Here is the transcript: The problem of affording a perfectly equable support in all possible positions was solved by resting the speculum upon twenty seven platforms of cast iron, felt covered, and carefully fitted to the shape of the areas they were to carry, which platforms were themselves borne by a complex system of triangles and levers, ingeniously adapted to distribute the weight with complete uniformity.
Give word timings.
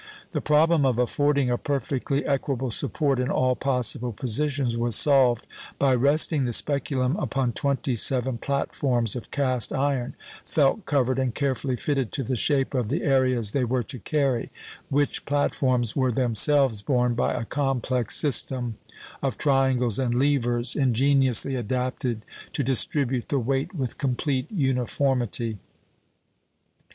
The 0.31 0.41
problem 0.41 0.83
of 0.83 0.97
affording 0.97 1.51
a 1.51 1.59
perfectly 1.59 2.25
equable 2.25 2.71
support 2.71 3.19
in 3.19 3.29
all 3.29 3.55
possible 3.55 4.11
positions 4.11 4.75
was 4.75 4.95
solved 4.95 5.45
by 5.77 5.93
resting 5.93 6.45
the 6.45 6.53
speculum 6.53 7.15
upon 7.17 7.51
twenty 7.51 7.95
seven 7.95 8.39
platforms 8.39 9.15
of 9.15 9.29
cast 9.29 9.71
iron, 9.71 10.15
felt 10.43 10.87
covered, 10.87 11.19
and 11.19 11.35
carefully 11.35 11.75
fitted 11.75 12.11
to 12.13 12.23
the 12.23 12.35
shape 12.35 12.73
of 12.73 12.89
the 12.89 13.03
areas 13.03 13.51
they 13.51 13.63
were 13.63 13.83
to 13.83 13.99
carry, 13.99 14.49
which 14.89 15.23
platforms 15.25 15.95
were 15.95 16.11
themselves 16.11 16.81
borne 16.81 17.13
by 17.13 17.33
a 17.35 17.45
complex 17.45 18.15
system 18.17 18.77
of 19.21 19.37
triangles 19.37 19.99
and 19.99 20.15
levers, 20.15 20.75
ingeniously 20.75 21.53
adapted 21.55 22.25
to 22.53 22.63
distribute 22.63 23.29
the 23.29 23.37
weight 23.37 23.75
with 23.75 23.99
complete 23.99 24.47
uniformity. 24.49 25.59